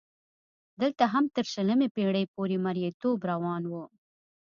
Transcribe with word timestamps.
دلته 0.81 1.03
هم 1.13 1.25
تر 1.35 1.45
شلمې 1.53 1.87
پېړۍ 1.95 2.25
پورې 2.35 2.57
مریتوب 2.65 3.17
روان 3.31 3.63
و. 3.67 3.73